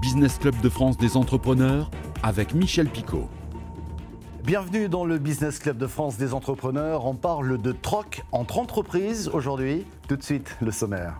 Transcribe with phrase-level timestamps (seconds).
[0.00, 1.90] Business Club de France des entrepreneurs
[2.22, 3.28] avec Michel Picot.
[4.44, 7.06] Bienvenue dans le Business Club de France des entrepreneurs.
[7.06, 9.84] On parle de troc entre entreprises aujourd'hui.
[10.08, 11.18] Tout de suite, le sommaire.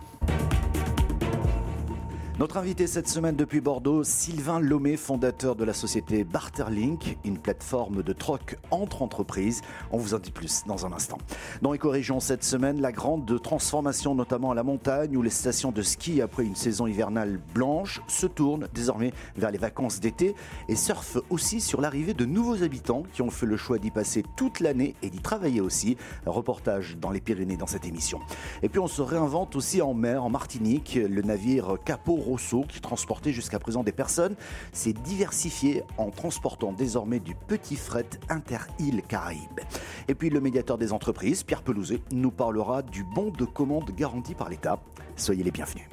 [2.39, 8.01] Notre invité cette semaine depuis Bordeaux, Sylvain Lomé, fondateur de la société Barterlink, une plateforme
[8.01, 9.61] de troc entre entreprises.
[9.91, 11.19] On vous en dit plus dans un instant.
[11.61, 15.83] Dans Éco-Région cette semaine, la grande transformation notamment à la montagne où les stations de
[15.83, 20.33] ski après une saison hivernale blanche se tournent désormais vers les vacances d'été
[20.67, 24.23] et surfent aussi sur l'arrivée de nouveaux habitants qui ont fait le choix d'y passer
[24.35, 25.97] toute l'année et d'y travailler aussi.
[26.25, 28.21] Reportage dans les Pyrénées dans cette émission.
[28.63, 32.22] Et puis on se réinvente aussi en mer, en Martinique, le navire Capot
[32.69, 34.35] Qui transportait jusqu'à présent des personnes,
[34.71, 39.59] s'est diversifié en transportant désormais du petit fret inter-îles Caraïbes.
[40.07, 44.35] Et puis le médiateur des entreprises, Pierre Pelouzet, nous parlera du bon de commande garanti
[44.35, 44.79] par l'État.
[45.15, 45.85] Soyez les bienvenus.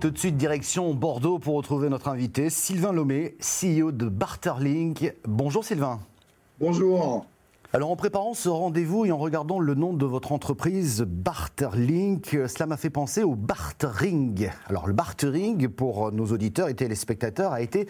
[0.00, 5.12] Tout de suite, direction Bordeaux pour retrouver notre invité, Sylvain Lomé, CEO de Barterlink.
[5.26, 6.00] Bonjour Sylvain.
[6.58, 7.26] Bonjour.
[7.74, 12.64] Alors en préparant ce rendez-vous et en regardant le nom de votre entreprise, Barterlink, cela
[12.64, 14.48] m'a fait penser au bartering.
[14.68, 17.86] Alors le bartering, pour nos auditeurs et téléspectateurs, a été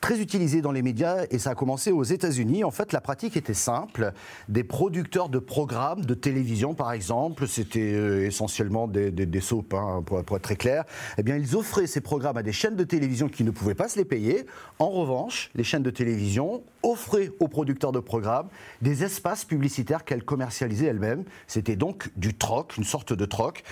[0.00, 2.64] très utilisé dans les médias et ça a commencé aux États-Unis.
[2.64, 4.12] En fait, la pratique était simple.
[4.48, 9.40] Des producteurs de programmes de télévision, par exemple, c'était euh, essentiellement des, des, des
[9.72, 10.84] hein, pour, pour, être très clair.
[11.18, 13.88] Eh bien, ils offraient ces programmes à des chaînes de télévision qui ne pouvaient pas
[13.88, 14.46] se les payer.
[14.78, 18.48] En revanche, les chaînes de télévision offraient aux producteurs de programmes
[18.82, 21.24] des espaces publicitaires qu'elles commercialisaient elles-mêmes.
[21.46, 23.64] C'était donc du troc, une sorte de troc.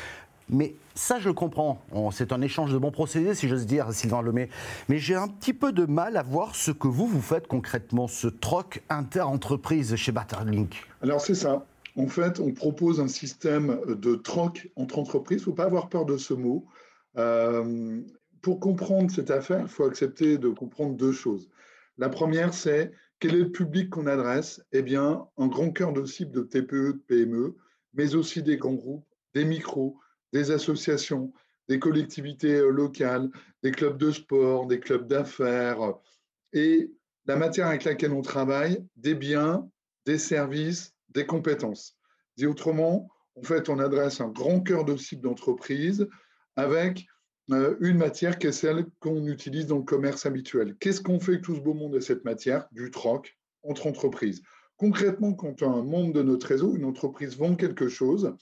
[0.49, 1.83] Mais ça, je comprends.
[2.13, 4.49] C'est un échange de bons procédés, si j'ose dire, Sylvain Lemay.
[4.89, 8.09] Mais j'ai un petit peu de mal à voir ce que vous, vous faites concrètement,
[8.09, 10.87] ce troc inter-entreprise chez Batterlink.
[11.01, 11.67] Alors, c'est ça.
[11.97, 15.39] En fait, on propose un système de troc entre entreprises.
[15.39, 16.67] Il ne faut pas avoir peur de ce mot.
[17.19, 18.01] Euh,
[18.41, 21.49] pour comprendre cette affaire, il faut accepter de comprendre deux choses.
[21.99, 24.63] La première, c'est quel est le public qu'on adresse?
[24.73, 27.57] Eh bien, un grand cœur de cible de TPE, de PME,
[27.95, 29.97] mais aussi des grands groupes, des micros,
[30.33, 31.33] des associations,
[31.69, 33.31] des collectivités locales,
[33.63, 35.95] des clubs de sport, des clubs d'affaires,
[36.53, 36.91] et
[37.27, 39.69] la matière avec laquelle on travaille, des biens,
[40.07, 41.97] des services, des compétences.
[42.37, 46.09] Dit autrement, en fait, on adresse un grand cœur de cible d'entreprise
[46.57, 47.07] avec
[47.49, 50.77] une matière qui est celle qu'on utilise dans le commerce habituel.
[50.81, 52.67] Qu'est-ce qu'on fait avec tout ce beau monde de cette matière?
[52.73, 54.43] Du troc entre entreprises.
[54.77, 58.35] Concrètement, quand un membre de notre réseau, une entreprise vend quelque chose,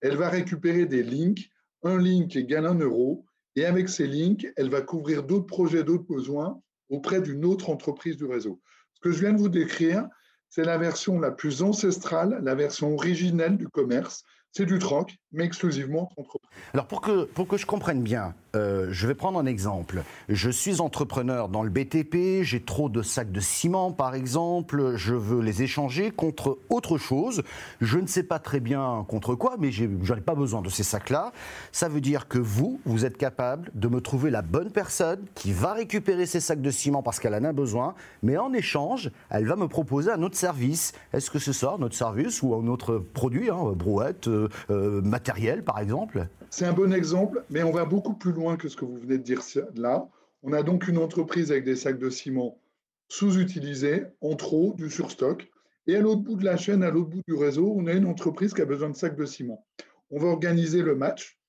[0.00, 1.50] elle va récupérer des links.
[1.82, 3.24] Un link égale un euro.
[3.56, 8.16] Et avec ces links, elle va couvrir d'autres projets, d'autres besoins auprès d'une autre entreprise
[8.16, 8.60] du réseau.
[8.94, 10.08] Ce que je viens de vous décrire,
[10.48, 14.24] c'est la version la plus ancestrale, la version originelle du commerce.
[14.52, 16.48] C'est du troc, mais exclusivement entre entreprises.
[16.72, 20.02] Alors pour que, pour que je comprenne bien, euh, je vais prendre un exemple.
[20.28, 25.14] Je suis entrepreneur dans le BTP, j'ai trop de sacs de ciment par exemple, je
[25.14, 27.42] veux les échanger contre autre chose.
[27.80, 30.70] Je ne sais pas très bien contre quoi, mais je n'en ai pas besoin de
[30.70, 31.32] ces sacs-là.
[31.72, 35.52] Ça veut dire que vous, vous êtes capable de me trouver la bonne personne qui
[35.52, 39.46] va récupérer ces sacs de ciment parce qu'elle en a besoin, mais en échange, elle
[39.46, 40.92] va me proposer un autre service.
[41.12, 45.64] Est-ce que ce sera notre service ou un autre produit, hein, brouette, euh, euh, matériel
[45.64, 48.84] par exemple C'est un bon exemple, mais on va beaucoup plus loin que ce que
[48.84, 49.42] vous venez de dire
[49.74, 50.08] là.
[50.44, 52.60] On a donc une entreprise avec des sacs de ciment
[53.08, 55.50] sous-utilisés, en trop, du surstock.
[55.88, 58.06] Et à l'autre bout de la chaîne, à l'autre bout du réseau, on a une
[58.06, 59.66] entreprise qui a besoin de sacs de ciment.
[60.10, 61.40] On va organiser le match.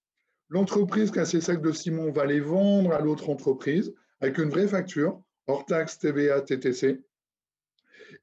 [0.47, 4.49] L'entreprise qui a ces sacs de ciment va les vendre à l'autre entreprise avec une
[4.49, 7.03] vraie facture, hors taxe, TVA, TTC.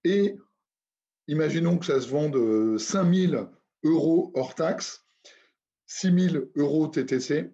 [0.03, 0.34] Et
[1.28, 3.47] imaginons que ça se vende 5000
[3.84, 5.06] euros hors taxe,
[5.87, 7.51] 6000 euros TTC.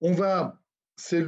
[0.00, 0.60] On va
[0.96, 1.24] c'est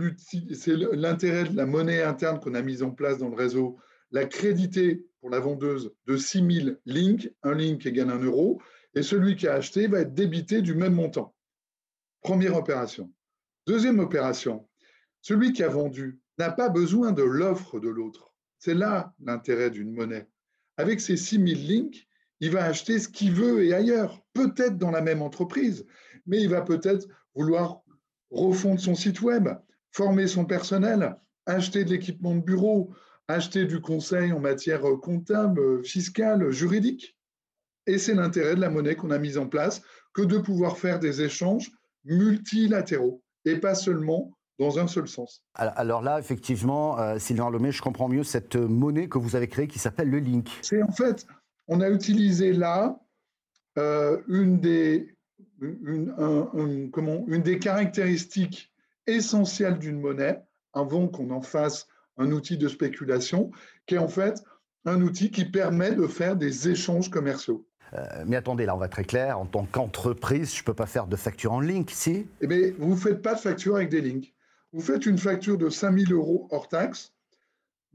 [0.92, 3.78] l'intérêt de la monnaie interne qu'on a mise en place dans le réseau,
[4.10, 8.62] la créditer pour la vendeuse de 6 000 links, un link égale un euro,
[8.94, 11.34] et celui qui a acheté va être débité du même montant.
[12.22, 13.12] Première opération.
[13.66, 14.68] Deuxième opération,
[15.20, 18.32] celui qui a vendu n'a pas besoin de l'offre de l'autre.
[18.58, 20.28] C'est là l'intérêt d'une monnaie.
[20.76, 22.06] Avec ces 6 000 links,
[22.40, 25.86] il va acheter ce qu'il veut et ailleurs, peut-être dans la même entreprise,
[26.26, 27.82] mais il va peut-être vouloir
[28.30, 29.48] refondre son site web,
[29.92, 31.16] former son personnel,
[31.46, 32.92] acheter de l'équipement de bureau,
[33.28, 37.16] acheter du conseil en matière comptable, fiscale, juridique.
[37.86, 40.98] Et c'est l'intérêt de la monnaie qu'on a mise en place que de pouvoir faire
[40.98, 41.70] des échanges
[42.04, 45.44] multilatéraux et pas seulement dans un seul sens.
[45.54, 49.68] Alors là, effectivement, euh, Sylvain Lomé, je comprends mieux cette monnaie que vous avez créée
[49.68, 50.48] qui s'appelle le Link.
[50.62, 51.26] C'est en fait,
[51.68, 52.98] on a utilisé là
[53.78, 55.16] euh, une des
[55.60, 58.70] une, comment, une des caractéristiques
[59.06, 60.42] essentielles d'une monnaie,
[60.72, 61.86] avant qu'on en fasse
[62.18, 63.50] un outil de spéculation,
[63.86, 64.42] qui est en fait
[64.84, 67.66] un outil qui permet de faire des échanges commerciaux.
[67.94, 69.38] Euh, mais attendez, là, on va très clair.
[69.38, 72.26] En tant qu'entreprise, je ne peux pas faire de facture en link, si?
[72.40, 74.34] Eh bien, vous ne faites pas de facture avec des links.
[74.72, 77.14] Vous faites une facture de 5 000 euros hors taxe,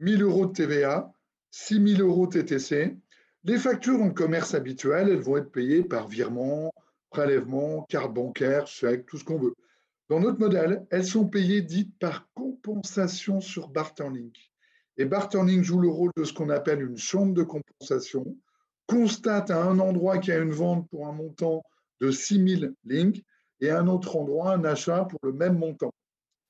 [0.01, 1.11] 1 000 euros de TVA,
[1.51, 2.97] 6 000 euros TTC.
[3.43, 6.71] Les factures le commerce habituel, elles vont être payées par virement,
[7.09, 9.55] prélèvement, carte bancaire, chèque, tout ce qu'on veut.
[10.09, 14.51] Dans notre modèle, elles sont payées dites par compensation sur Barterlink.
[14.97, 18.37] Et Barterlink joue le rôle de ce qu'on appelle une chambre de compensation,
[18.85, 21.63] constate à un endroit qu'il y a une vente pour un montant
[21.99, 23.23] de 6000 links
[23.59, 25.93] et à un autre endroit un achat pour le même montant.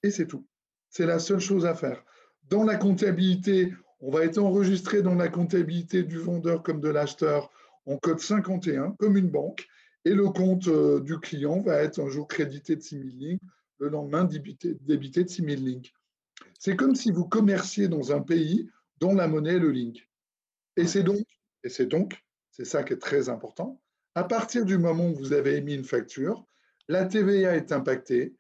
[0.04, 0.46] Et c'est tout.
[0.90, 2.04] C'est la seule chose à faire.
[2.50, 3.72] Dans la comptabilité,
[4.02, 7.52] on va être enregistré dans la comptabilité du vendeur comme de l'acheteur
[7.86, 9.68] en code 51, comme une banque,
[10.06, 13.42] et le compte euh, du client va être un jour crédité de 6000 links,
[13.80, 15.94] le lendemain débité, débité de 6000 links.
[16.60, 18.70] C'est comme si vous commerciez dans un pays
[19.00, 20.08] dont la monnaie est le link.
[20.78, 21.26] Et c'est donc,
[21.64, 23.82] et c'est donc, c'est ça qui est très important,
[24.16, 26.46] à partir du moment où vous avez émis une facture,
[26.88, 28.36] la TVA est impactée,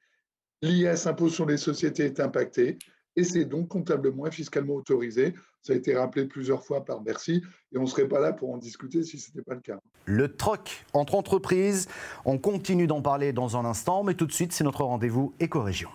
[0.61, 2.77] l'IS, impôt sur les sociétés, est impacté,
[3.15, 5.33] et c'est donc comptablement et fiscalement autorisé.
[5.61, 8.51] Ça a été rappelé plusieurs fois par Bercy et on ne serait pas là pour
[8.51, 9.79] en discuter si ce n'était pas le cas.
[10.05, 11.87] Le troc entre entreprises,
[12.25, 15.89] on continue d'en parler dans un instant, mais tout de suite, c'est notre rendez-vous éco-région.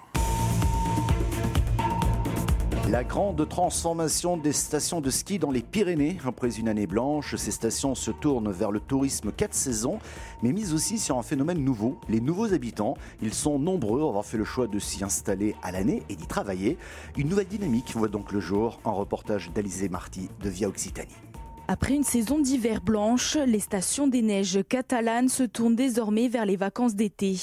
[2.88, 6.18] La grande transformation des stations de ski dans les Pyrénées.
[6.24, 9.98] Après une année blanche, ces stations se tournent vers le tourisme 4 saisons,
[10.40, 12.94] mais mise aussi sur un phénomène nouveau, les nouveaux habitants.
[13.22, 16.28] Ils sont nombreux à avoir fait le choix de s'y installer à l'année et d'y
[16.28, 16.78] travailler.
[17.16, 18.78] Une nouvelle dynamique voit donc le jour.
[18.84, 21.10] Un reportage d'Alizé Marty de Via Occitanie.
[21.66, 26.56] Après une saison d'hiver blanche, les stations des neiges catalanes se tournent désormais vers les
[26.56, 27.36] vacances d'été.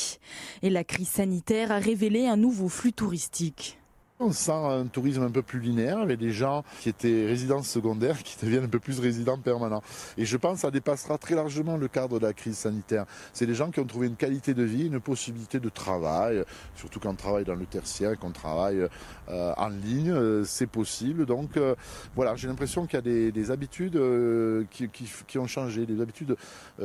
[0.62, 3.78] Et la crise sanitaire a révélé un nouveau flux touristique.
[4.25, 8.24] On sent un tourisme un peu plus linéaire avec des gens qui étaient résidents secondaires
[8.24, 9.81] qui deviennent un peu plus résidents permanents.
[10.18, 13.06] Et je pense que ça dépassera très largement le cadre de la crise sanitaire.
[13.34, 17.02] C'est des gens qui ont trouvé une qualité de vie, une possibilité de travail, surtout
[17.02, 18.88] quand on travaille dans le tertiaire, qu'on travaille
[19.28, 21.26] euh, en ligne, euh, c'est possible.
[21.26, 21.76] Donc euh,
[22.16, 24.00] voilà, j'ai l'impression qu'il y a des, habitudes
[24.72, 24.88] qui,
[25.28, 26.38] qui, ont changé, des habitudes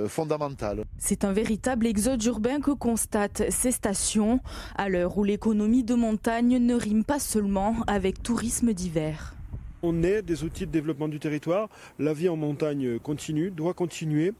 [0.09, 0.83] fondamentales.
[0.99, 4.41] C'est un véritable exode urbain que constatent ces stations
[4.75, 9.35] à l'heure où l'économie de montagne ne rime pas seulement avec tourisme d'hiver.
[9.83, 11.69] On est des outils de développement du territoire.
[11.99, 14.33] La vie en montagne continue, doit continuer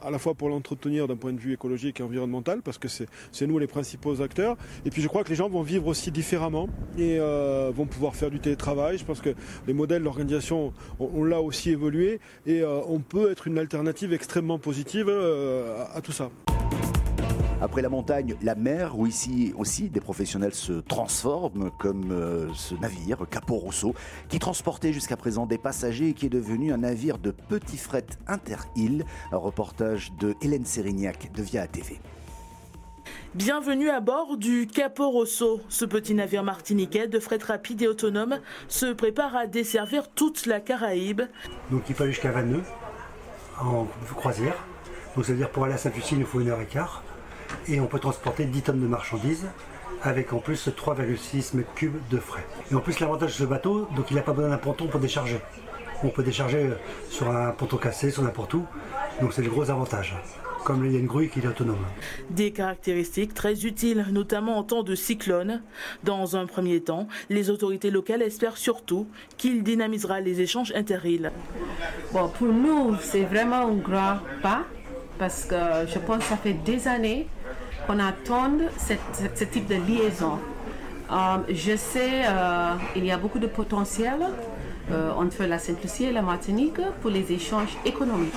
[0.00, 3.46] à la fois pour l'entretenir d'un point de vue écologique et environnemental, parce que c'est
[3.46, 4.56] nous les principaux acteurs.
[4.84, 8.14] Et puis je crois que les gens vont vivre aussi différemment et euh, vont pouvoir
[8.14, 8.98] faire du télétravail.
[8.98, 9.34] Je pense que
[9.66, 14.60] les modèles d'organisation ont, là aussi évolué et euh, on peut être une alternative extrêmement
[14.60, 16.30] positive euh, à tout ça.
[17.60, 22.76] Après la montagne, la mer, où ici aussi des professionnels se transforment, comme euh, ce
[22.76, 23.96] navire Capo Rosso,
[24.28, 28.06] qui transportait jusqu'à présent des passagers et qui est devenu un navire de petit fret
[28.28, 29.04] inter-île.
[29.32, 32.00] Un reportage de Hélène Sérignac de Via TV.
[33.34, 35.60] Bienvenue à bord du Capo Rosso.
[35.68, 38.38] Ce petit navire martiniquais de fret rapide et autonome
[38.68, 41.22] se prépare à desservir toute la Caraïbe.
[41.72, 42.72] Donc il aller jusqu'à 29
[43.60, 44.64] en croisière.
[45.16, 47.02] Donc c'est-à-dire pour aller à Saint-Lucie, il nous faut une heure et quart
[47.68, 49.46] et on peut transporter 10 tonnes de marchandises
[50.02, 52.46] avec en plus 3,6 mètres cubes de frais.
[52.70, 55.00] Et en plus l'avantage de ce bateau, donc il n'a pas besoin d'un ponton pour
[55.00, 55.40] décharger.
[56.04, 56.70] On peut décharger
[57.10, 58.64] sur un ponton cassé, sur n'importe où,
[59.20, 60.14] donc c'est le gros avantage
[60.64, 61.84] comme il y a une grue qui est autonome.
[62.28, 65.62] Des caractéristiques très utiles, notamment en temps de cyclone.
[66.04, 69.06] Dans un premier temps, les autorités locales espèrent surtout
[69.38, 71.30] qu'il dynamisera les échanges interilles.
[72.12, 74.64] Bon, pour nous, c'est vraiment un grand pas
[75.18, 75.56] parce que
[75.86, 77.28] je pense que ça fait des années
[77.88, 80.38] qu'on attend ce type de liaison.
[81.10, 81.14] Euh,
[81.48, 82.22] je sais
[82.92, 84.18] qu'il euh, y a beaucoup de potentiel
[84.92, 88.34] euh, entre la Sainte-Lucie et la Martinique pour les échanges économiques.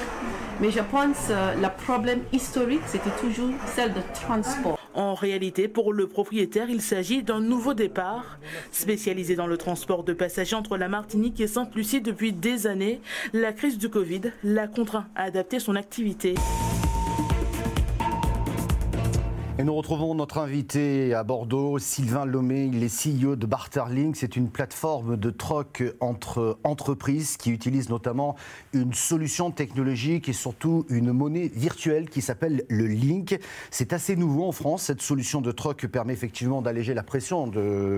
[0.61, 4.77] Mais je pense que le problème historique, c'était toujours celle de transport.
[4.93, 8.37] En réalité, pour le propriétaire, il s'agit d'un nouveau départ.
[8.71, 13.01] Spécialisé dans le transport de passagers entre la Martinique et Sainte-Lucie depuis des années,
[13.33, 16.35] la crise du Covid l'a contraint à adapter son activité.
[19.61, 22.71] Et nous retrouvons notre invité à Bordeaux, Sylvain Lomé.
[22.73, 24.15] Il est CEO de Barterlink.
[24.15, 28.35] C'est une plateforme de troc entre entreprises qui utilise notamment
[28.73, 33.39] une solution technologique et surtout une monnaie virtuelle qui s'appelle le Link.
[33.69, 34.81] C'est assez nouveau en France.
[34.81, 37.51] Cette solution de troc permet effectivement d'alléger la pression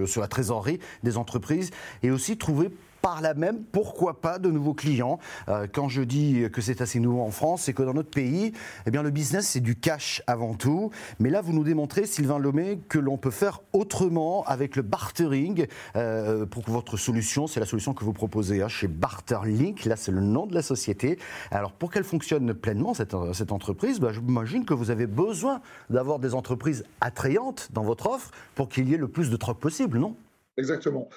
[0.05, 2.71] sur la trésorerie des entreprises et aussi trouver
[3.03, 5.19] par là même, pourquoi pas, de nouveaux clients.
[5.49, 8.53] Euh, quand je dis que c'est assez nouveau en France, c'est que dans notre pays,
[8.85, 10.89] eh bien, le business, c'est du cash avant tout.
[11.19, 15.67] Mais là, vous nous démontrez, Sylvain Lomé, que l'on peut faire autrement avec le bartering.
[15.97, 19.83] Euh, pour votre solution, c'est la solution que vous proposez hein, chez Barterlink.
[19.83, 21.19] Là, c'est le nom de la société.
[21.51, 26.19] Alors, pour qu'elle fonctionne pleinement, cette, cette entreprise, bah, j'imagine que vous avez besoin d'avoir
[26.19, 29.99] des entreprises attrayantes dans votre offre pour qu'il y ait le plus de troc possible,
[29.99, 30.15] non?
[30.55, 31.09] Exactement.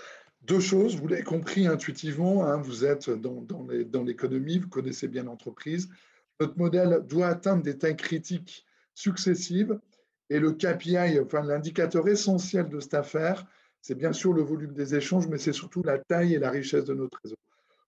[0.46, 5.88] Deux choses, vous l'avez compris intuitivement, hein, vous êtes dans, l'économie, vous connaissez bien l'entreprise.
[6.38, 9.76] Notre modèle doit atteindre des tailles critiques successives
[10.30, 13.44] et le KPI, enfin l'indicateur essentiel de cette affaire,
[13.80, 16.84] c'est bien sûr le volume des échanges, mais c'est surtout la taille et la richesse
[16.84, 17.36] de notre réseau.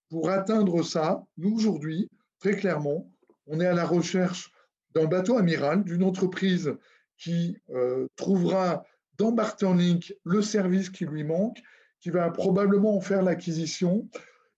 [0.08, 2.10] Pour atteindre ça, nous aujourd'hui,
[2.40, 3.08] très clairement,
[3.46, 4.52] on est à la recherche
[4.96, 6.74] d'un bateau amiral, d'une entreprise
[7.16, 8.84] qui euh, trouvera
[9.16, 11.62] dans Barterlink le service qui lui manque
[12.00, 14.08] qui va probablement en faire l'acquisition.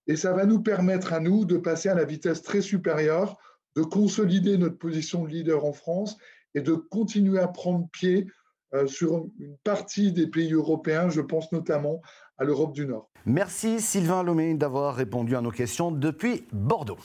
[0.06, 3.36] Et ça va nous permettre à nous de passer à la vitesse très supérieure,
[3.76, 6.16] de consolider notre position de leader en France
[6.54, 8.26] et de continuer à prendre pied
[8.74, 12.00] euh, sur une partie des pays européens, je pense notamment
[12.38, 13.10] à l'Europe du Nord.
[13.26, 16.98] Merci Sylvain Lomé d'avoir répondu à nos questions depuis Bordeaux.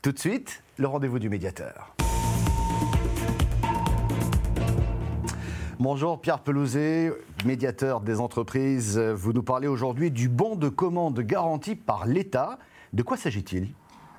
[0.00, 1.94] Tout de suite, le rendez-vous du médiateur.
[5.78, 7.12] Bonjour Pierre Pelouzet,
[7.44, 8.98] médiateur des entreprises.
[8.98, 12.58] Vous nous parlez aujourd'hui du bon de commande garanti par l'État.
[12.92, 13.68] De quoi s'agit-il?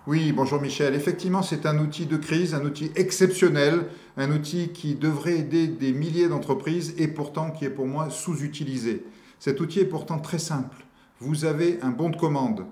[0.06, 0.96] Oui, bonjour Michel.
[0.96, 3.86] Effectivement, c'est un outil de crise, un outil exceptionnel,
[4.18, 9.06] un outil qui devrait aider des milliers d'entreprises et pourtant qui est pour moi sous-utilisé.
[9.39, 10.86] Cet outil est pourtant très simple.
[11.20, 12.65] Vous avez un bon de commande,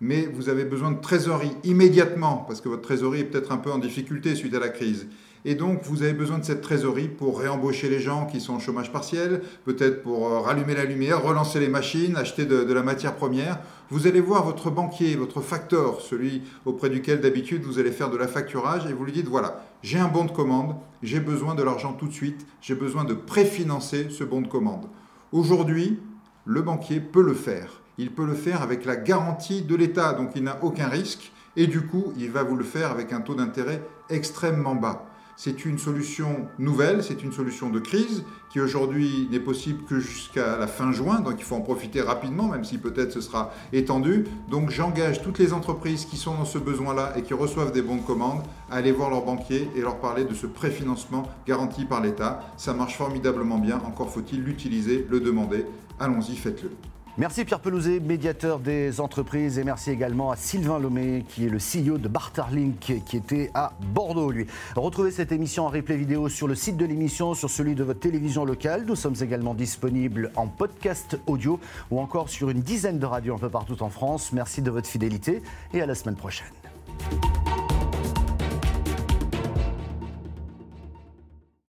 [0.00, 3.72] mais vous avez besoin de trésorerie immédiatement parce que votre trésorerie est peut-être un peu
[3.72, 5.08] en difficulté suite à la crise.
[5.44, 8.58] Et donc, vous avez besoin de cette trésorerie pour réembaucher les gens qui sont au
[8.58, 13.14] chômage partiel, peut-être pour euh, rallumer la lumière, relancer les machines, acheter de, la matière
[13.14, 13.60] première.
[13.90, 18.16] Vous allez voir votre banquier, votre facteur, celui auprès duquel d'habitude vous allez faire de
[18.16, 21.62] la facturage, et vous lui dites, voilà, j'ai un bon de commande, j'ai besoin de
[21.62, 24.86] l'argent tout de suite, j'ai besoin de préfinancer ce bon de commande.
[25.32, 26.00] Aujourd'hui,
[26.44, 27.82] le banquier peut le faire.
[27.98, 31.66] Il peut le faire avec la garantie de l'État, donc il n'a aucun risque, et
[31.66, 35.06] du coup, il va vous le faire avec un taux d'intérêt extrêmement bas.
[35.38, 40.56] C'est une solution nouvelle, c'est une solution de crise qui aujourd'hui n'est possible que jusqu'à
[40.56, 44.24] la fin juin, donc il faut en profiter rapidement, même si peut-être ce sera étendu.
[44.48, 47.96] Donc j'engage toutes les entreprises qui sont dans ce besoin-là et qui reçoivent des bons
[47.96, 52.00] de commande à aller voir leur banquier et leur parler de ce préfinancement garanti par
[52.00, 52.40] l'État.
[52.56, 55.66] Ça marche formidablement bien, encore faut-il l'utiliser, le demander.
[56.00, 56.70] Allons-y, faites-le.
[57.18, 61.56] Merci Pierre Pelouzet, médiateur des entreprises, et merci également à Sylvain Lomé, qui est le
[61.56, 64.46] CEO de Barterlink, qui était à Bordeaux, lui.
[64.74, 68.00] Retrouvez cette émission en replay vidéo sur le site de l'émission, sur celui de votre
[68.00, 68.84] télévision locale.
[68.86, 71.58] Nous sommes également disponibles en podcast audio
[71.90, 74.32] ou encore sur une dizaine de radios un peu partout en France.
[74.34, 75.42] Merci de votre fidélité
[75.72, 76.52] et à la semaine prochaine.